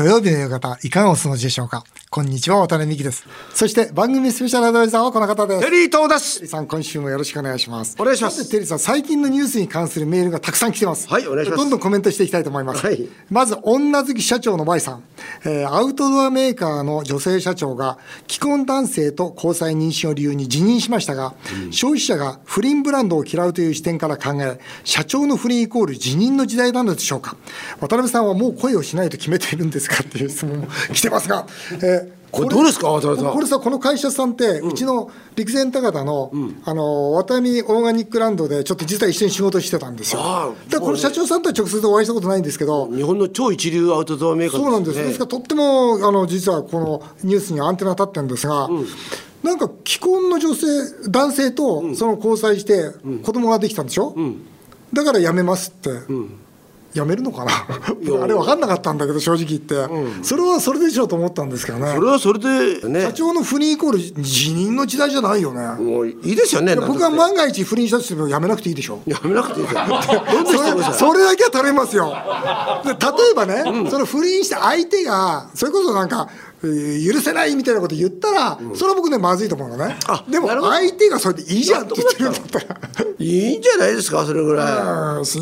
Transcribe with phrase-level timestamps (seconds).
[0.00, 1.84] 土曜日の夕方、いかがお過ごしでしょうか？
[2.08, 3.26] こんにちは、渡辺美希です。
[3.52, 5.60] そして番組スペシャルアドバイザーはこの方です。
[5.62, 7.96] テリー東ですテリーさん、今週もよろしくお願いします。
[8.00, 11.06] お願いしますさてテリーさん、最近のニュースに関するメールがたくさん来てます。
[11.06, 12.86] はいお願いしますどんどんコメントしていきたいと思います。
[12.86, 15.02] はいまず、女好き社長のバイさん。
[15.44, 21.34] えーアウトドアメーカーの女性社長が、既婚男性と交際妊娠を理由に辞任しましたが、
[21.70, 27.36] 消費者が不倫ブランドを嫌うという視点から考え、社長の不倫イコール辞任の時代なのでしょうか？
[27.80, 30.02] 渡辺さんはもう恋をしないと決めているんですか？
[30.02, 31.46] っていう質問も来てますが、
[31.82, 32.86] えーこれどうですか？
[32.90, 33.32] 渡辺さん。
[33.32, 36.30] これさ、この会社さんって、うちの陸前高田の、
[36.64, 40.20] あの、ワタミオーガニックランドで、ちょっと実は一緒に仕事してたんですよ。
[40.22, 44.96] ああで、この社長さんとは直接お会いしたことないんですけど、日本の超一流アウトドアメーカーそうなんです。
[44.98, 48.68] ねですから、とっても、あの、実はこのニュースにはアンテナ立ってるんですが、
[49.42, 50.66] なんか既婚の女性、
[51.10, 52.92] 男性とその交際して、
[53.24, 54.14] 子供ができたんでしょ、
[54.92, 55.90] だから辞めますって。
[56.92, 57.52] 辞めるのかな？
[58.22, 59.74] あれ分かんなかったんだけど正直言って、
[60.22, 61.92] それはそれでしょうと思ったんですけどね。
[61.94, 63.02] それはそれでね。
[63.02, 65.60] 社長の不倫イコール辞任の時代じゃないよね。
[65.82, 68.96] もういいですよね僕は万が一不倫したとしても辞めなくていいでしょ。
[69.04, 70.94] てやめなくていいで してください。
[70.94, 72.12] それだけは頼みますよ。
[72.84, 72.96] で例
[73.32, 82.80] えばね、その不倫した相手がそれこそなんかえー許せないみたいなこと言ったら、それは僕ねまずいと思うのねあでも相手がそれでいいじゃんって言ってるんだったら
[83.18, 84.66] いいんじゃないですかそれぐらい
[85.16, 85.40] 難しす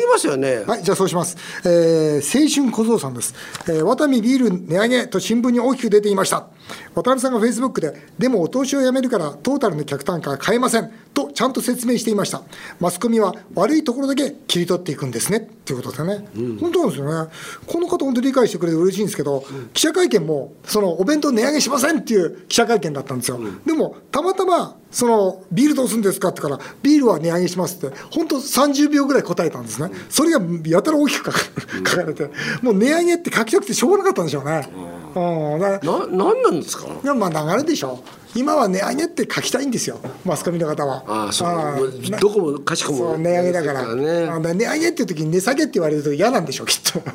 [0.00, 1.36] ぎますよねはい、じゃあそうします。
[1.64, 3.34] えー、青春小僧さんです。
[3.66, 6.48] えー、ワタミビール値上げと新聞に大きく出ていました。
[6.94, 10.92] 渡辺さんがフェイスブックで、でもお通しをやめるからトータルの客単価は変えません。
[11.18, 12.42] とちゃんと説明していました。
[12.78, 15.38] マスコミは悪いところだけ切り取っていくんですね。
[15.38, 16.28] っていうことですよね。
[16.60, 17.30] 本当なんですよね。
[17.66, 19.44] この方本当に理解してくれて嬉しいんですけど、
[19.74, 23.40] 記者会見も、そのお弁当値上げしませんっていう記者会見だったんですよ。
[23.66, 29.90] でも、たまたま、そのビールどうするんですかってから、ビールは値上げしますって、本当30秒ぐらい答えたんですね。
[30.08, 32.30] それがやたら大きく書かれて、
[32.62, 34.68] もう値上げって書きたくてしょうがなかったんでしょうね。
[35.14, 36.86] うん、ななんなんですか？
[37.02, 38.02] いやまあ流れでしょ。
[38.34, 41.02] 今は値上げって書きたいんですよ、マスコミの方は。
[41.06, 41.90] ああそう。
[42.20, 44.28] どこもかしこも値上げだから、ね。
[44.54, 47.00] 値上げっていう時に値下げって言われると嫌なんでしょう、きっと。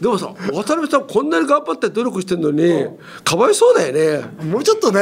[0.00, 2.86] でもさ渡辺さんこんなに頑張って努力してるのに
[3.24, 4.28] かわいそうだよね。
[4.44, 5.00] もうちょっとね、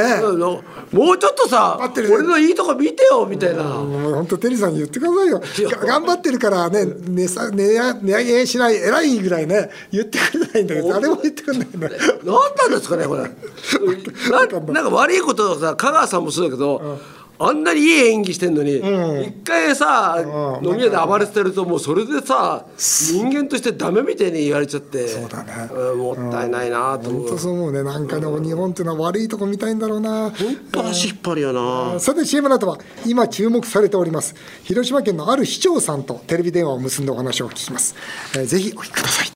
[0.92, 3.62] もうちょっとさ俺のいいとこ見てよみたいな。
[3.64, 7.64] 本当、テリーさんに言ってくださいよ、が頑張ってるからね、値下値
[8.00, 11.88] 上げしない、偉いぐらいね、言ってくれないんだけど、誰も言ってくれないんだ。
[12.24, 13.22] 何なんですかねこれ。
[14.30, 16.98] ななんか悪いことをさ香川さんもそうだけど、
[17.38, 20.16] あんなにいい演技してんのに、一回さ、
[20.60, 20.68] うん。
[20.68, 25.94] 飲み屋で暴れてるともうそれでさ人間としてダメみたいに言われちゃってそうだね。
[25.94, 30.30] んもったいないなと思本う、当そう思うね、なんかでも日本っていうのは悪いとこ見たいんだろうな。
[30.30, 37.94] 本当足引っ張るよな、さて CM の後は今注目されております広島県のある市長さんとテレビ電話を結んでお話を聞きます、
[38.34, 39.28] えーぜひお聞きください。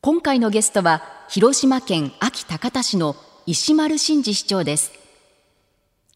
[0.00, 4.92] 今回のゲストは広島県安芸高田市の石丸真二市長です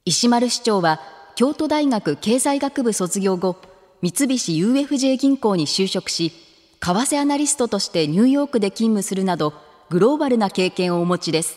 [0.04, 1.00] 石丸市長は
[1.36, 3.56] 京都大学経済学部卒業後
[4.02, 6.32] 三菱 UFJ 銀行に就職し
[6.80, 9.54] 為替アナリストとしてニューヨークで勤務するなど
[9.90, 11.56] グローバルな経験をお持ちです。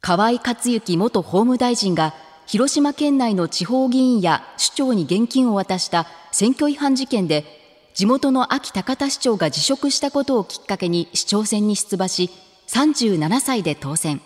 [0.00, 2.14] 河井克行元法務大臣が
[2.46, 7.44] 広島県内の地方議員や首長に現金を渡した選挙違反事件で
[7.92, 12.30] 地元の安芸高田市長が辞職したことをきっかけに市長選に出馬し
[12.68, 14.22] 37歳で当選。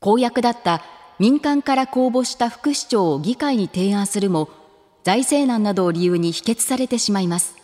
[0.00, 0.82] 公約だった
[1.20, 4.48] 民間から公募した副市長を議会に提案するも
[5.04, 7.56] 財政難などを理由に否決されてしまいます。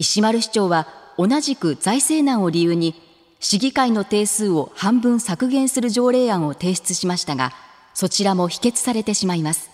[0.00, 3.00] 石丸市長は同じく財政難を理由に
[3.38, 7.52] 市議会の定数を半分削減する条例案を提出しましたが
[7.94, 9.70] そちらも否決されてしまいます。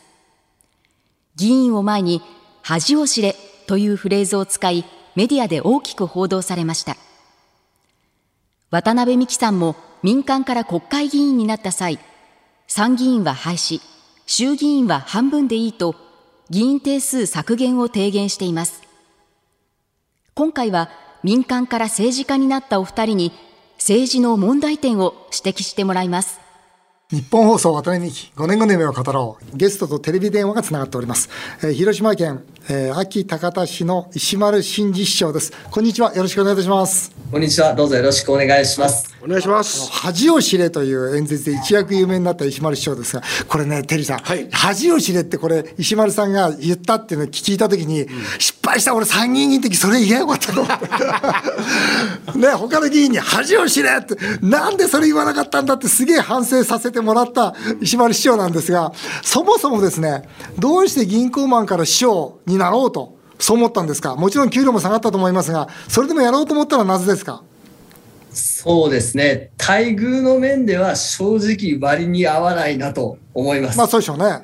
[1.36, 2.20] 議員を前に
[2.60, 4.84] 恥を知れというフレーズを使い
[5.16, 6.98] メディアで大きく報道されました。
[8.70, 11.98] 渡辺美樹さんも民間から国会議員になった際
[12.66, 13.80] 参議院は廃止
[14.26, 15.94] 衆議院は半分でいいと
[16.50, 18.82] 議員定数削減を提言しています。
[20.34, 20.90] 今回は
[21.22, 23.32] 民間から政治家になったお二人に
[23.76, 26.40] 政治の問題点を指摘してもらいます。
[27.10, 29.56] 日本放送渡辺美希5年後の夢を語ろう。
[29.58, 31.28] ゲストとテレビ電話がつながっております、
[31.62, 35.52] えー広島県、えー、安芸高田市の石丸真二市長です。
[35.70, 36.14] こんにちは。
[36.14, 37.12] よろしくお願いいたします。
[37.30, 37.74] こんにちは。
[37.74, 39.14] どうぞよろしくお願いします。
[39.22, 39.92] お願いします。
[39.92, 44.48] 恥を知れという演説で一躍有名になった石丸市長ですが、これね、テリーさん、はい。
[44.50, 48.06] 恥を知れってこれ、石丸さんが言ったっていうのを聞いたときに、
[48.38, 50.80] 失敗した俺参議院議員の時それ言えばよかったと思っ
[52.32, 52.38] て。
[52.38, 60.22] ね、他の議員に恥を知れって、なんでそれ言わなかったんだってすげえ反省させてもらった石丸市長なんですが、そもそもですね、
[60.58, 67.42] どうして銀行マンから市長になろうと、そう思ったんですか、もちろん給料も下がったと思いますが、それでもやろうと思ったらなぜですか？
[68.32, 73.78] そうですね、待遇の面では正直、割に合わないなと思います。
[73.78, 74.40] まあそうでしょうね。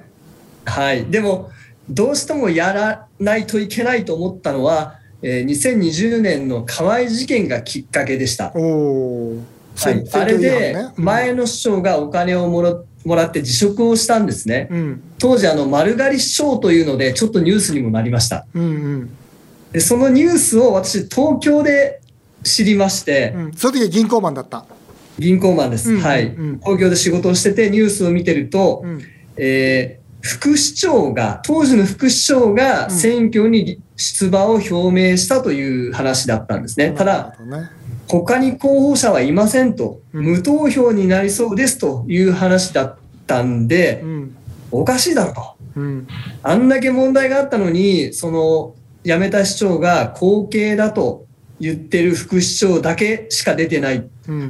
[0.66, 1.50] はい、でも、
[1.90, 8.52] どうしてもやらないといけないと思ったのは、えー、2020年の河合事件がきっかけでした。
[8.54, 9.36] お
[9.76, 18.66] はい、あれで前の市長がお金をもらもらって辞職をしたんですね、うん、当時あの丸刈り市長というのでちょっとニュースにもなりました、うんう
[18.98, 19.16] ん、
[19.72, 22.02] でそのニュースを私東京で
[22.42, 24.66] 知りまして、うん、その時銀行マンだった。
[25.18, 26.30] 銀行マンです、うんうんうん、はい。
[26.62, 29.02] 東京で仕事をしててニュースを見てると、うん、
[29.36, 36.92] えー副市長が、当時の副市長が選挙に出馬を表明したという話だったんですね。
[36.92, 37.34] ただ、
[38.08, 42.96] 他に候補者はいませんと、無投票になりそうですという話だっ
[43.26, 44.04] たんで、
[44.70, 45.56] おかしいだろと。
[46.42, 48.74] あんだけ問題があったのに、その
[49.04, 51.24] 辞めた市長が後継だと
[51.60, 54.06] 言ってる副市長だけしか出てない。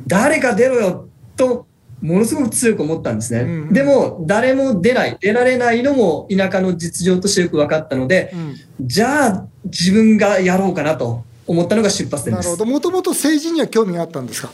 [0.06, 1.66] 誰か出ろよと
[2.00, 3.40] ものすごく強く思ったんですね。
[3.40, 8.32] うんうん、でも、誰も出ない、出られないのも田舎の実情としてよく分かったので、
[8.80, 12.44] うん、じゃあ自分がやろうかなと思ったのが出発点です。
[12.46, 12.70] なるほど。
[12.70, 14.50] もともと政治には興味があったんですか？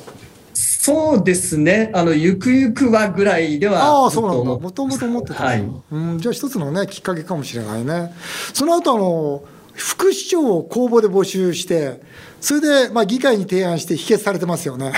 [0.54, 1.90] そうですね。
[1.94, 3.82] あの、ゆくゆくはぐらいでは。
[3.82, 4.44] ああ、そうなんだ。
[4.44, 5.44] もともと思ってた。
[5.44, 5.64] はい。
[5.90, 8.14] うん、じゃあ一つのね、きっかけかもしれないね。
[8.54, 9.42] その後、あの、
[9.74, 12.00] 副市長を公募で募集して、
[12.40, 14.92] それで、まあ、議会に提案して否決されてますよね。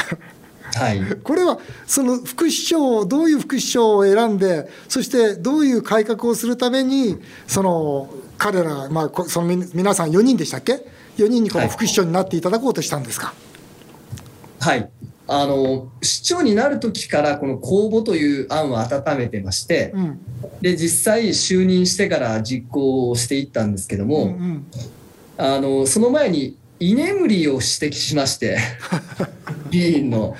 [0.78, 8.08] はい、これはその副市長、どういう副市長を選んで、そしてどういう改革をするために、その
[8.38, 10.86] 彼ら、まあ、その皆さん4人でしたっけ、
[11.16, 13.34] 4人にこの副市長になっていただこうとしたんですか？
[14.60, 14.90] はい、
[15.26, 20.20] あの市長になる時からこの公募という案を温めてまして、うん、
[20.60, 24.66] で実際就任してから実行していったんですけども、うんうん、
[25.36, 28.58] あのその前に居眠りを指摘しまして
[29.70, 30.37] 議員の。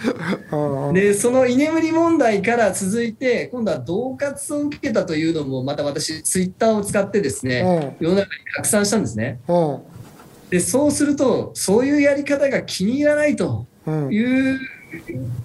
[0.93, 9.41] でその居眠り問題から続いて今度は恫喝を受けたというのもまた私ツイッターを使ってですね世の中に拡散したんですね。
[10.51, 13.67] でそうするとそういうやり方が気に入らないと
[14.11, 14.59] いう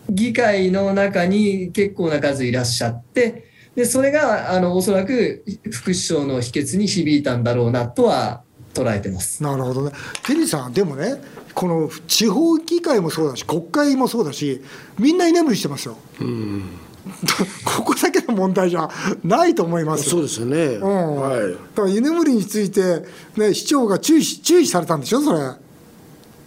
[0.09, 8.43] 議会の中に結構な数いらっしゃってでそれがあのおそらく副首相の秘訣に響いたんだろうなとは
[8.73, 9.91] 捉えてますなるほどね。
[10.25, 11.15] テリーさん、でもね、
[11.53, 14.61] この地方議会もそうだし、国会もそうだし、
[14.97, 15.97] みんな居眠りしてますよ。
[16.21, 16.63] うん。
[17.65, 18.89] ここだけの問題じゃ
[19.23, 20.09] ないと思います。
[20.09, 23.03] そうですよね、うん、はい、だから居眠りについて、
[23.35, 25.39] ね、市長が注意注意されたんでしょ、それ。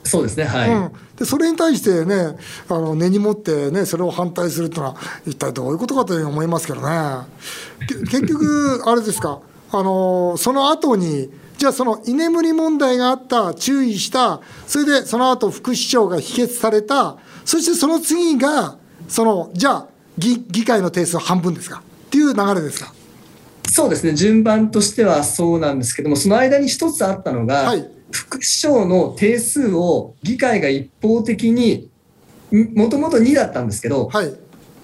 [0.05, 2.37] そうですね、はい、うん、でそれに対してね、
[2.69, 6.89] あの根に持ってね、それを反対するっていうのは、一体どういうことかというふうに思いますけどね、
[8.09, 9.41] 結局、あれですか、
[9.73, 18.77] あのその後にじゃあその居眠り問題があった、注意した、それでその後副市長が否決された、そしてその次が、
[19.09, 19.89] そのじゃあ
[20.19, 21.83] 議議会の定数半分ですか？
[22.07, 22.93] っていう流れですか？
[23.71, 31.91] そうですね、順番としてはそうなんですけども、その間に一つあったのが、はい、副市長の定数を議会が一方的に、
[32.75, 34.35] もともと2だったんですけど、はい、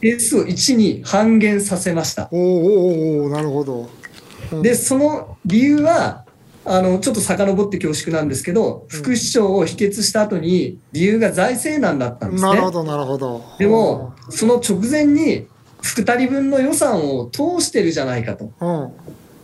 [0.01, 2.29] 定数を1に半減させました。
[2.33, 3.89] おおおなるほど。
[4.53, 6.22] うん、で、その理由は、
[6.64, 12.51] あの、ちょっと遡って恐縮なんですけど、副市長を否決した後に、理由が財政難だったんですね。
[12.51, 13.44] なるほど、なるほど。
[13.58, 15.46] でも、その直前に、
[15.82, 18.53] 2人分の予算を通してるじゃないかと。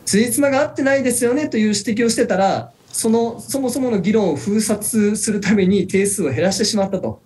[0.05, 7.21] ついつまが合ってないですよねという指摘をしてたら、その、そもそもの議論を封殺するために定数を減らしてしまったと。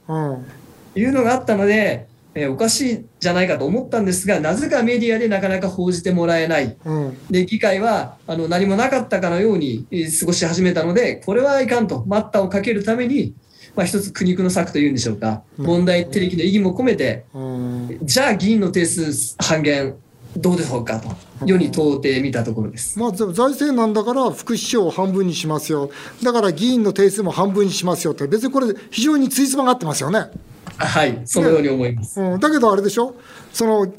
[0.94, 9.86] いうのがあったので、えー、おかしいじゃないかと思ったんですが、なぜかメディアでなかなか報じてもらえない、うん、で議会はあの何もなかったかのように
[10.18, 13.34] 過ごし始めたので、これはいかんと、待ったをかけるために、
[13.76, 19.96] まあ、一つ苦肉の策というんでしょうか、問題提起の意義も込めて、うん、じゃあ議員の定数半減、
[20.36, 21.10] どうでしょうかと、
[21.44, 25.90] 世に問うてみたところです、まあ、財政なんだから、副市長を半分にしますよ、
[26.22, 30.30] だから議員の定数も半分にしますよって、別にこれ、非常についつまが合ってますよね。
[30.78, 32.20] はい、そのように思います。
[32.20, 33.14] うん、だけどあれでしょ？
[33.52, 33.92] その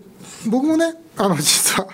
[0.48, 1.88] 僕もね、あの実は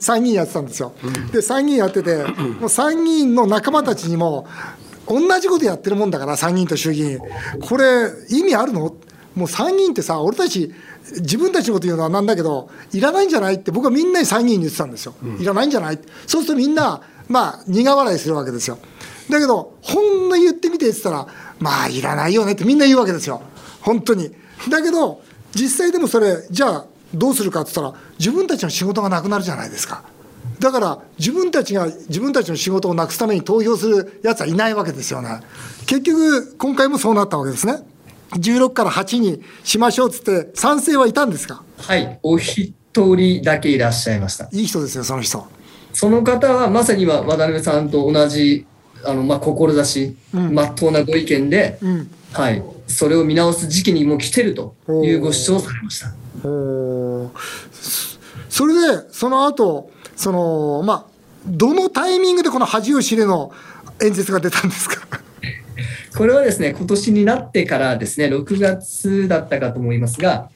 [0.00, 0.92] 参議院やってたんですよ。
[1.32, 2.24] で、参議院やってて、
[2.60, 4.46] もう参議院の仲間たちにも、
[5.06, 7.18] 同じことやってるもんだから、参議院と衆議院、
[7.68, 8.94] これ、意味あるの？
[9.34, 10.72] もう参議院ってさ、俺たち、
[11.20, 15.98] 自分たちのこと言うのはなんだけど、いらないんじゃないって、僕はみんなに参議院に言ってたんですよ、いらないんじゃない？
[16.26, 18.78] そうするとみんな、まあ、苦笑いするわけですよ。
[19.28, 21.26] だけど、ほんの言ってみてって言ったら、
[21.58, 23.42] まあ、いらないよねってみんな言うわけですよ。
[23.80, 24.30] 本当に。
[24.68, 25.22] だけど、
[25.54, 30.02] 実際でもそれ、じゃあどうするかって言ったら、自分たちの仕事がなくなるじゃないですか。
[30.58, 35.40] だから自分たちが自分たちの仕事をなくすために投票するやつはいないわけですよね。
[35.86, 37.82] 結局、今回もそうなったわけですね。
[38.32, 41.62] 16から8にしましょうっつって、賛成はいたんですか？
[41.78, 44.48] はい、お一人だけいらっしゃいました。
[44.52, 45.46] いい人ですよ、その人。
[45.92, 48.66] その方はまさには渡辺さんと同じ
[49.04, 56.12] あの、まあ、志、ま、っとうなご意見で、うん、はい、それを見直す時期にも来てるというご主張をされました。
[58.48, 58.80] それで、
[59.12, 61.10] その後、その、まあ、
[61.46, 63.52] どのタイミングでこの恥を知れの
[64.02, 65.20] 演説が出たんですか？
[66.16, 70.50] これはですね、今年になってからですね、6月だったかと思いますが、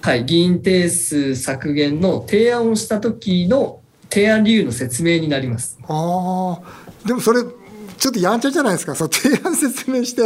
[0.00, 5.78] はい、議員定数削減の提案をした時の提案理由の説明になります。
[5.86, 7.42] ああ、でもそれ、
[7.98, 10.22] ちょっとやんちゃじゃないですか、そ提案説明して、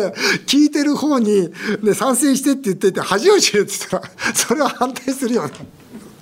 [0.46, 1.50] 聞いてる方に、
[1.82, 5.52] ね、賛成してって言ってて、恥を知れって言ったら、それは反対するよね。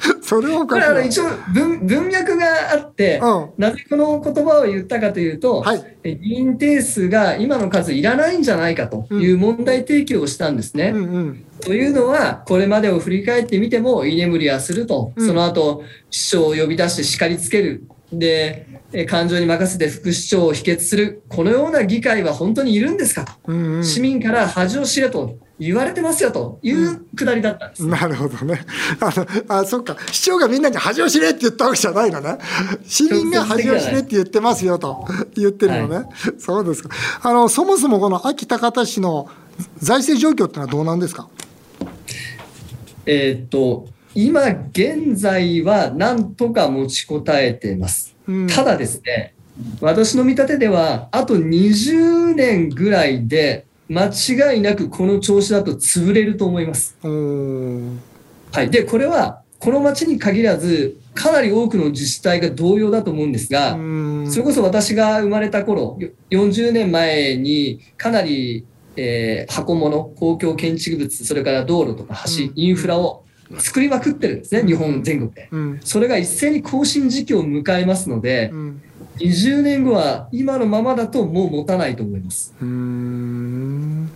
[0.22, 10.92] それをこれあの一応文文脈があって、うん、なぜこの言葉を言ったかというと、はい、議員定数が今の数いらないんじゃないかという問題提起をしたんですね。
[10.94, 11.04] うんうん。
[11.04, 17.84] うんというのは、これまでを振り返ってみても、居眠りはすると、その後、市長を呼び出して叱りつける。
[18.12, 18.66] で、
[19.08, 21.22] 感情に任せて副市長を否決する。
[21.28, 28.64] このような議会は本当にいるんですか、うんうん、市民から恥を知れと言われてますよというくだりだったんです、うん、なるほどね。
[28.98, 29.26] あの
[29.60, 32.38] あそっか、市長がみんなに恥を知れって言ったわけじゃないのね。
[32.84, 35.96] 市民が恥を知れって言ってますよと言ってるのね。
[35.96, 36.06] はい、
[36.38, 36.88] そうですか
[37.22, 37.48] あの。
[37.48, 39.28] そもそもこの秋高田市の
[39.78, 41.28] 財政状況ってのはどうなんですか？
[43.06, 48.16] えー、っと、今現在はなんとか持ちこたえてます。
[48.26, 49.34] うん、ただですね、
[49.80, 56.96] 私の見立てでは、あと20年ぐらいで、間違いなくこの調子だと潰れると思います。
[57.02, 63.72] はい、でこれはこの町に限らずかなり多くの自治体が同様だと思うんですが
[64.30, 65.98] それこそ私が生まれた頃
[66.30, 68.64] 40年前にかなり、
[68.96, 73.24] えー、箱物公共建築物それから道路とか橋インフラを
[73.58, 75.48] 作りまくってるんですね日本全国で。
[75.82, 78.52] それが一斉に更新時期を迎えますので。
[79.20, 82.54] 20年後は今のままだともう持たないと思います。
[82.60, 84.10] うん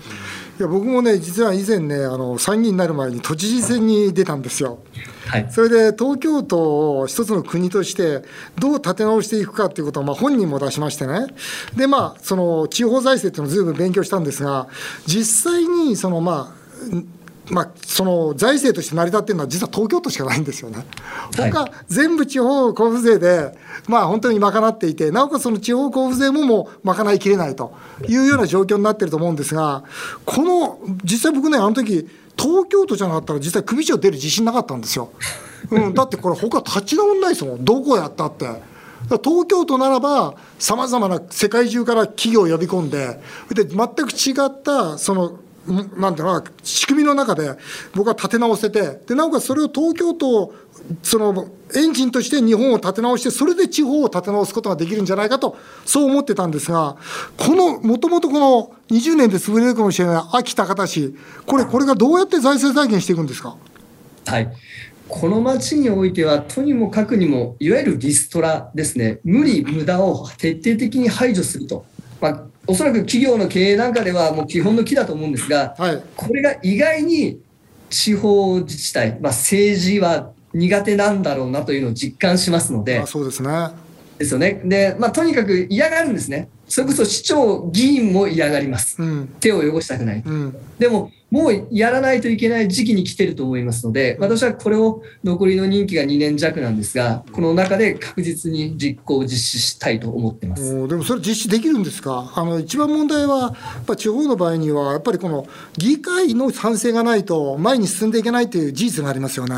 [0.58, 4.78] いや僕もね実は以前ねあの参議院になる前に都知事選に出たんですよ。
[5.26, 8.22] はい、それで東京都を一つの国として
[8.58, 11.26] どう立て直していくかということをまあ本人も出しましてね
[11.76, 14.68] でまあその地方財政っていうのをずいぶん勉強したんですが
[15.06, 16.94] 実際にそのまあ
[17.50, 20.84] まあ、その財政として成り立っているのは実は東京都しかないんですよね。
[21.36, 27.74] 他、全部地方交付税で、まあ、本当に賄っていて、なおかつその地方交付税ももう賄いきれないと
[28.08, 29.84] いうような状況になっていると思うんですが、
[30.24, 35.10] この、実際僕ね、あの時東京都じゃなかったら実際組長出る自信なかったんですよ。
[35.70, 37.64] うん、だってこれ他立ち直んないですもん。
[37.64, 38.46] どこやったって。
[39.22, 43.20] 東京都ならば、さまざまな世界中から企業を呼び込んで、
[43.52, 47.56] で全く違ったそのなんていうの仕組みの中で
[47.94, 50.54] 僕は立て直せて、でなおかつそれを東京都
[51.02, 55.56] そのエンジンとして日本を立て直して、それで地方を立て直すことができるんじゃないかと、
[55.86, 56.96] そう思ってたんですが、
[57.38, 61.14] この、もともとこの20年で潰れるかもしれない秋高田市、
[61.46, 63.56] これ、これがどうやって財政再建していくんですか？
[64.26, 64.52] はい。
[65.08, 71.86] この町においては、とにもかくにも、いわゆるリストラですね、無理、無駄を徹底的に排除すると。
[72.20, 77.40] まあおそらく企業の経営なんかではもう基本の木だと思うんですが、はい、これが意外に
[77.90, 83.00] 地方自治体、まあ、政治は苦手なんだろうなというのを実感しますので。
[83.00, 83.50] あそうですね。
[84.18, 84.60] ですよね。
[84.64, 86.48] で、まあ、とにかく嫌がるんですね。
[86.68, 89.00] それこそ市長、議員も嫌がります。
[89.02, 90.22] うん、手を汚したくない。
[90.24, 103.48] うん、でも、もうやらないといけない時期に来てると思いますので、私はこれを残りの任期が2年弱なんですが、この中で確実に実行、実施したいと思ってますでもそれ、実施できるんですか、あの一番問題は、や
[103.80, 109.56] っぱ地方の場合には、やっぱりこの議会の賛成がないと、前に進んでいけないという事実がありますよね。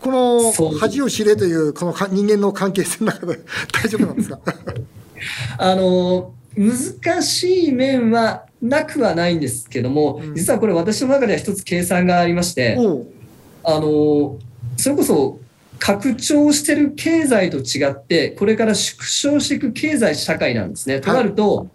[0.00, 3.38] この恥を知れという、この人間の関係性の中で、
[3.72, 4.40] 大丈夫なんですか？
[5.58, 12.76] あの難しい面はなくはないんですけども、実はこれ私の中では一つ計算がありまして、
[13.62, 14.38] あの、
[14.76, 15.38] それこそ
[15.78, 21.00] 拡張してる経済と違って、これから縮小していく経済社会なんですね。
[21.00, 21.68] となると、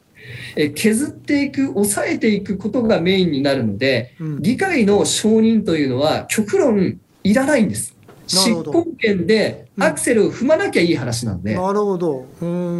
[0.55, 7.94] え削っていく、抑えていくことがメインになるので、議会の承認というのは極論いらないんです。
[8.27, 12.25] 執行権でアクセルを踏まなきゃいい話なんで、なるほど。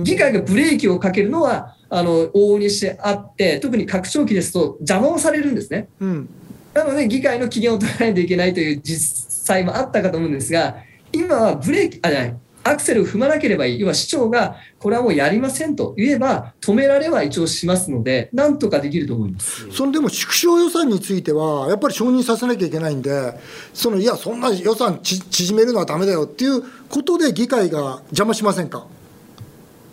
[0.03, 5.87] 議会がブレーキをかけるのはあの往々にしてあって、特に拡張期ですと邪魔をされるんですね。
[5.99, 6.29] うん、
[6.73, 10.77] なので、議会の機嫌を取らないといけないという実際もあったかと思うんですが、
[11.11, 12.35] 今はブレーキ、あ、じゃない、
[12.67, 13.79] アクセルを踏まなければいい。
[13.79, 19.72] 要は市長が、これはもうやりませんと言えば、止められは一応しますので、なんとかできると思います。
[19.72, 23.34] そのでも縮小予算については、やっぱり承認させなきゃいけないんで、
[23.72, 28.88] そのいや、そんな予算ち縮めるのはだめだよっていうことで、議会が邪魔しませんか？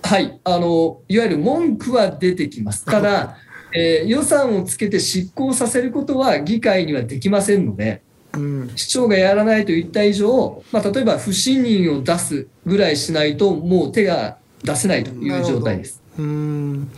[0.02, 2.86] はい、あのいわゆる文句は出てきます。
[2.86, 3.36] ただ、
[3.74, 8.02] えー予算をつけて執行させることは議会にはできませんので、
[8.34, 16.02] うん、市長がやらないと言った以上、まあ、例えば不信任を出すぐらいしないと、もう手が出せないという状態です。
[16.18, 16.90] うん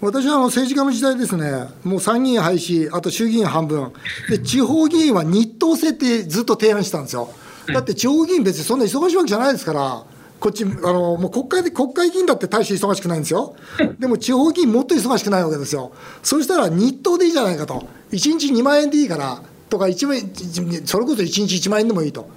[0.00, 3.92] 私はあの政治家の時代ですね、もう参議院廃止、あと衆議院半分、
[4.28, 7.30] で地方議員は日当制ってずっと提案してたんですよ。
[7.72, 10.04] だって地方議員、別にそんな忙しいわけじゃないですから、
[10.40, 13.54] こっち、あのもう国会で、国会議員だって大して忙しくないんですよ。
[13.98, 15.92] でも地方議員、もっと忙しくないわけですよ。
[16.22, 20.16] そしたら日当でいいじゃないかと、1日2万円でいいからとか、一万
[20.84, 22.28] それこそ1日1万円でもいいと。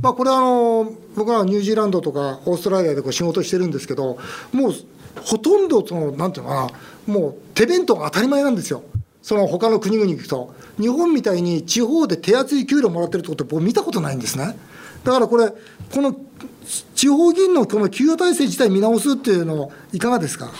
[0.00, 4.16] まあ、これはあの僕はニュージーランドとかオーストラリアでこう仕事してるんですけど、
[4.52, 4.74] もう
[5.22, 6.72] ほとんどその、なんていうのか
[7.06, 8.82] な、もう手弁当が当たり前なんですよ、
[9.22, 14.56] その他の国々に行くと、日本みたいに地方で手厚い給料もらってるってこと、僕、見たことないんですね。
[15.04, 16.16] だからこれ、この
[16.94, 20.50] 地方議員のこの給与体制自体見直すっていうの、いかがですか？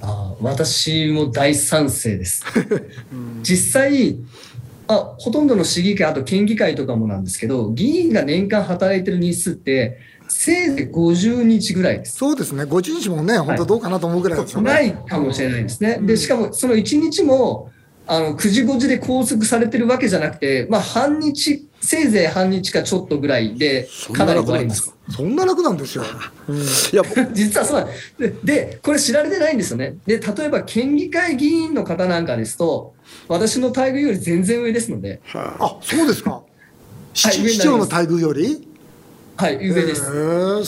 [0.00, 2.44] あー私も大賛成です。
[3.42, 4.16] 実際
[4.88, 12.16] あ、ほとんどの市議会、あと県議会とかもなんですけど、議員が年間働いてる日数って、せいぜい50日ぐらいです。
[12.16, 14.72] そうですね、50日もね、本当どうかなと思うぐらいですよね。
[14.72, 15.98] ないかもしれないですね。
[16.02, 17.70] で、しかもその1日も、
[18.08, 24.24] あの、9時5時で拘束されてるわけじゃなくて、まあ、半日、せいぜい半日かちょっとぐらいで、か？
[24.24, 24.92] なり終わります。
[25.10, 26.04] そんな楽なんですよ。
[26.48, 26.60] うんい
[26.92, 27.88] や 実はそうなん
[28.18, 29.96] でで、これ知られてないんですよね。
[30.06, 32.94] で、例えば県議会議員の方なんかですと、
[33.28, 36.42] 私の待遇より全然上ですので、あそうですか。
[37.14, 38.66] 市 はい市長の待遇より？
[39.36, 40.02] はい、上です。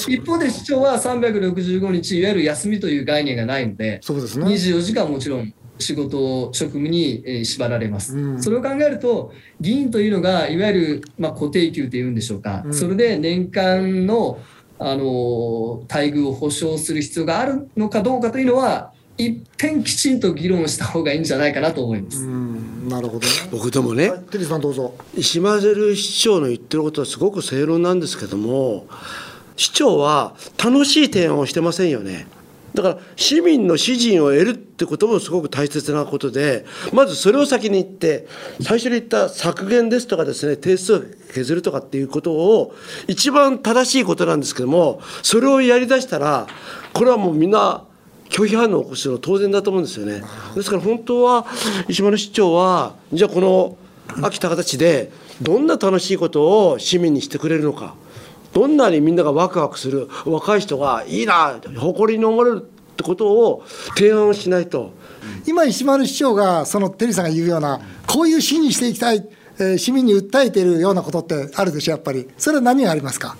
[0.09, 4.47] 一方で市長は365日、いわゆる休みという概念がないので、そうですね。
[4.47, 8.17] 24時間もちろん仕事、職務にえー縛られます。
[8.17, 14.39] うんそれを考えると、議員というのが、いわゆる、まあ、固定給というんでしょうか、うんそれで年間の、
[14.79, 22.25] あのー待遇を保障する必要があるのかどうかというのは、一遍きちんと議論した方がいいんじゃないかなと思います。
[22.25, 23.27] うん、なるほどね。
[23.51, 24.95] 僕でもね、はい、テリーさんどうぞ。
[25.15, 28.87] 石丸市長の言ってることはすごく正論なんですけども
[29.57, 32.27] 市長は楽しい提案をしてませんよね
[32.75, 38.27] だから市民の支持を得るってこともすごく大切なことでまずそれを先に言って
[38.61, 41.03] 最初に言った削減ですとかですね定数を
[41.35, 42.75] 削るとかっていうことを
[43.09, 46.47] 一番正しいことなんですけどもそれをやりだしたら
[46.93, 47.85] これはもうみんな
[48.31, 50.23] 拒否反応を起こすのは当然だと思うんですよね。
[50.55, 51.47] ですから本当は
[51.89, 53.77] 石丸市長はじゃあこの
[54.23, 55.11] 秋田形で
[55.43, 57.95] どんな楽しいことを市民にしてくれるのか
[58.53, 63.65] どんなにみんながワクワクする若い人がいいな誇りに思われるってことを
[63.97, 64.93] 提案をしないと
[65.47, 72.29] 今、石丸市長が、そのテリーさんが言うような、こういう市にしていきたい、えー市民に訴えているようなことってあるでしょ、やっぱり。
[72.39, 73.37] それは何がありますか？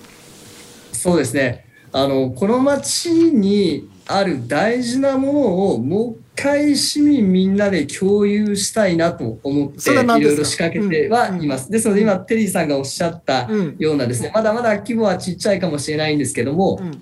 [0.93, 1.65] そうですね。
[1.93, 5.39] あの、この町にある大事なもの
[5.73, 11.69] をもう一回市民みんなで共有したいなと思って、いろいろ仕掛けてはいます。
[11.69, 13.75] ですので今、テリーさんがおっしゃったうん。
[13.77, 17.01] ようなですね、まだまだ規模はちっちゃいかもしれないんですけども、ん。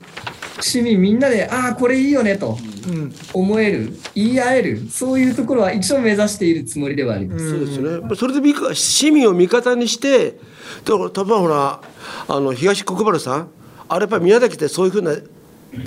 [0.61, 7.49] 市民みんなで、ああ、これいいよねとうん、思える、言い合える、そういうところは一応目指しているつもりではあります。
[7.49, 8.15] そうですね。
[8.15, 10.37] それで市民を味方にして
[10.85, 11.81] だから多分ほら
[12.27, 13.49] あの東国原さん
[13.89, 15.15] あれやっぱり宮崎でそういうふうな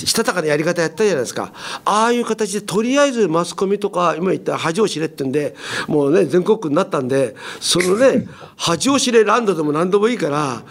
[0.05, 1.53] したたかなやり方やったじゃないですか
[1.85, 5.57] ああいう形でとりあえずマスコミとか今言った恥を知れってんで
[5.89, 10.63] もうね全国区になったんでそのね 恥を知れランドでも何でもいいから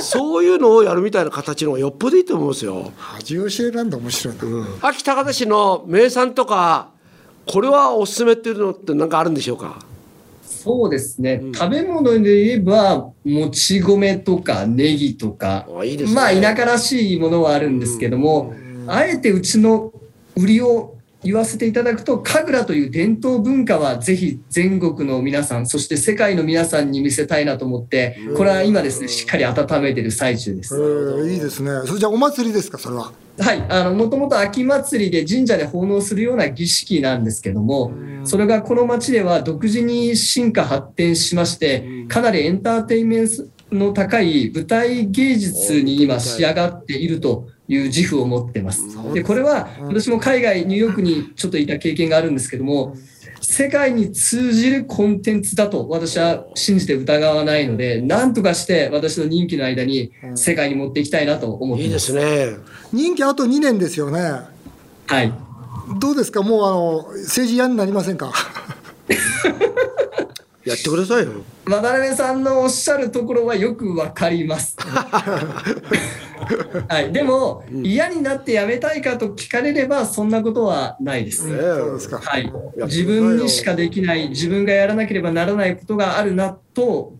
[0.00, 2.92] そういうのをやるみたいな形の方がよっぽどいいと思うんですよ。
[2.96, 4.42] 恥を知れランド面白いな。
[4.82, 6.90] 秋高田市の名産とか
[7.46, 9.80] これはおすすめっていうのって何かあるんでしょうか？
[10.62, 15.66] そうですね、食べ物で言えば、もち米とかネギとか、
[16.12, 16.14] ね。
[16.14, 18.52] まあ田舎らしいものはあるんですけども、
[18.86, 19.90] あえてうちの
[20.36, 30.74] 売りを言わせていただくと、神楽という伝統文化はぜひ全国の皆さん、そして世界の皆さんに見せたいなと思って、これは今ですね、しっかり温めている最中でえす。
[30.76, 31.70] ーいいですね。
[31.84, 33.12] それじゃあお祭りですか、それは。
[33.38, 37.92] はい、あの、もともと秋祭りで神社で奉納するような儀式なんですけども、
[38.24, 48.82] それがこの町では独自に進化発展しまして、かなりエンターテインメントの高い舞台芸術に今仕上がっているという自負を持ってます。
[49.14, 52.96] で、これは私も海外、ニューヨークにちょっといた経験があるんですけども、
[53.40, 62.10] 世界に通じるコンテンツだと私は信じて疑わないので、なんとかして私の任期の間に世界に持っていきたいなと思っています。
[62.10, 62.56] いいですね。
[62.92, 64.20] 任期あと2年ですよね。
[65.06, 65.32] はい。
[66.00, 68.32] どうですか、もうあの政治嫌になりませんか？
[70.64, 71.30] やってくださいよ。
[71.66, 74.76] 渡辺さんのおっしゃるところはよくわかります。
[76.88, 81.48] はい、でも、うん、嫌になってやめたいかと聞かれればそんなことはないです。
[81.48, 82.18] うん、そうですか。
[82.18, 82.52] はい。
[82.84, 87.14] 自分にしかできない自分がやらなければならないことがあるなと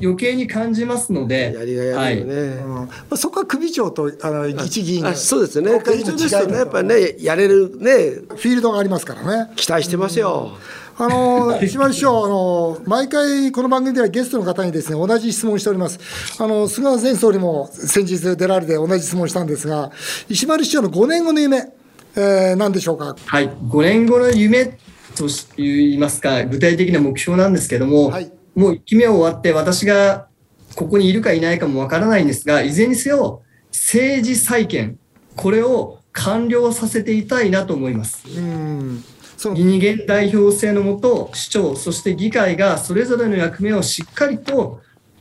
[0.00, 2.34] 余計に感じますので、やりがいあるよね。
[2.34, 5.80] はいうんまあ、そこは首長とあの一議員がそうですね。
[5.80, 9.52] 首長ですとねやっぱりねやれるねフィールドがありますからね。
[9.56, 10.52] 期待してますよ。
[10.98, 15.98] あの石丸師匠あの、毎回この番組ではゲストの方にです、ね、同じ質問しております、
[16.38, 19.90] あの菅前総理も先日出られて同じ質問したんですが、
[20.28, 21.72] 石丸師匠の5年後の夢、
[22.14, 23.16] えー、何でしょうか？
[23.24, 24.78] はい、5年後の夢
[25.16, 30.28] といいますか、具体的な目標なんですけども、はい、もう1期目終わって、私が
[30.74, 34.98] ここにいるかいないかもわからないんですが、いずれにせよ、政治再建、
[35.36, 38.26] これを完了させていたいなと思います。
[38.28, 39.04] うん
[39.50, 44.80] 議二元代表制のもと、市長、そして議会がそれぞれの役目をしっかりと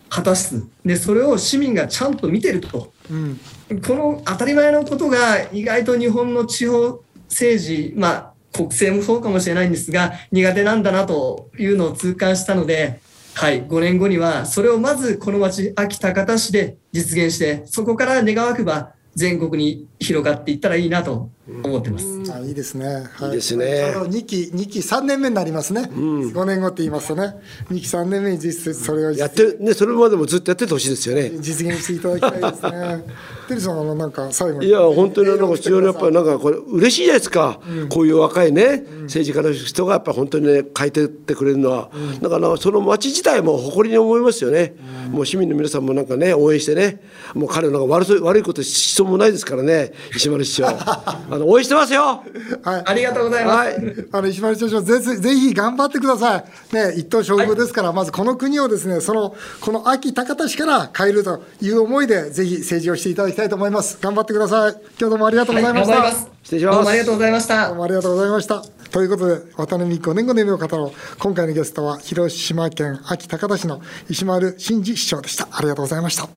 [0.10, 0.64] 果たす。
[0.86, 2.94] で、それを市民がちゃんと見てると。
[3.10, 3.40] うん、
[3.82, 13.00] この当たり前のことが意外と日本の地方政治、まあ、国政もそうかもしれないんですが、苦手なんだなというのを痛感したので、
[13.34, 21.30] はい、5年後には、それをまずこの町、秋高田市で実現して、そこから願わくば、全国に広がっていったらいいなと
[21.64, 22.06] 思ってます。
[22.34, 22.86] あいいですね。
[23.14, 23.94] はい、いいですね。
[24.08, 25.90] 二期二期三年目になりますね。
[26.34, 27.36] 五、うん、年後って言いますとね、
[27.70, 31.32] 二期三年目に実質それをやってねそれまでもずっとやっててほしいですよね。
[31.40, 33.04] 実現していただきたいですね。
[33.52, 37.60] テリーさんあのなんか最後いや本当になんか必要にやっぱりなんかこれ嬉しいじゃないですか。
[37.68, 44.76] うん、こういう若いね政治家の人がやっぱ本当にね書いてってくれるのは、うん、だからその町自体も誇りに思いますよね。
[45.10, 47.02] もう市民の皆さんもなんかね応援してね、
[47.34, 52.24] もう彼の悪悪いことしそうもないですからね石丸市長 あの応援してますよ。
[52.64, 53.58] はい、ありがとうございます。
[53.58, 56.76] はい、あの石丸社長ぜひ、ぜひ頑張ってください。
[56.76, 63.98] ね、一等勝負ですから、はい、まずこの国をですね、その、この秋高田市から変えるという思いで、ぜひ政治をしていただきたいと思います。
[64.02, 64.72] 頑張ってください。
[64.72, 66.00] 今日どうもありがとうございました。
[66.00, 66.12] はい、
[66.44, 66.76] 失礼します。
[66.76, 67.68] どうもありがとうございました。
[67.68, 68.62] どうもありがとうございました。
[68.92, 71.18] ということで、渡辺美5年後の夢を語ろう。
[71.18, 75.48] 今回のゲストは、広島県秋高田市の石丸真二市長でした。
[75.52, 76.28] ありがとうございました。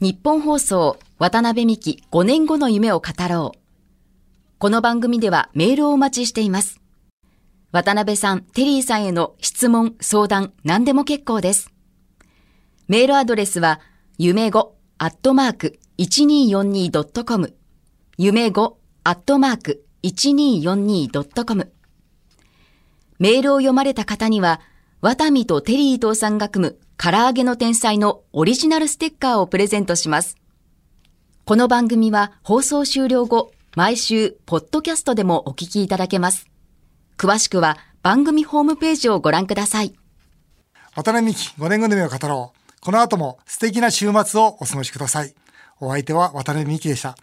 [0.00, 3.58] 日本放送、渡辺美希5年後の夢を語ろう。
[4.58, 6.80] この番組ではメールをお待ちしています。
[7.72, 11.70] 渡辺さん、テリーさんへの質問、相談、何でも結構です。
[12.86, 13.80] メールアドレスは、
[14.16, 17.56] 夢5アットマーク 1242.com
[18.16, 21.72] 夢5アットマーク 1242.com
[23.18, 24.60] メールを読まれた方には、
[25.00, 30.36] ワタミとテリー伊藤さんが組む唐揚げの天才のオリジナルステッカーをプレゼントします。
[31.44, 36.46] この番組は放送終了後、毎週、ポッドキャストでもお聞きいただけます。
[37.18, 39.94] 詳しくは番組ホームページをご覧ください。
[40.94, 42.63] 渡辺美希5年後の夢を語ろう。
[42.84, 45.34] この後も素敵な週末をお過ごしください。
[45.80, 47.16] お相手は渡辺美希でした。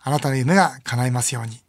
[0.00, 1.65] あなたの夢が叶いますように。